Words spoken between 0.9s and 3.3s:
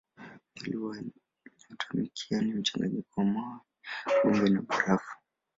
nyotamkia ni mchanganyiko wa